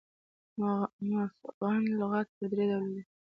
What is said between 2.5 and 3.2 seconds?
درې ډوله دي.